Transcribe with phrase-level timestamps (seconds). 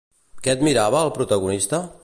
[0.47, 1.87] Què admirava al protagonista?